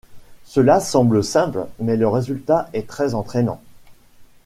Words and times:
Cela 0.45 0.79
semble 0.79 1.23
simple 1.23 1.67
mais 1.77 1.95
le 1.95 2.07
résultat 2.07 2.71
est 2.73 2.87
très 2.89 3.13
entrainant. 3.13 3.61